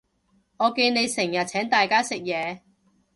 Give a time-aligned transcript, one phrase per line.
[0.57, 2.61] 我見你成日請大家食嘢